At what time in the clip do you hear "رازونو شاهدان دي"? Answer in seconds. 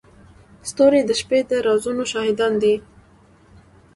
1.67-2.75